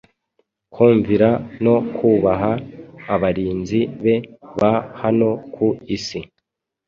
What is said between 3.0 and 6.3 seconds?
abarinzi be ba hano ku isi.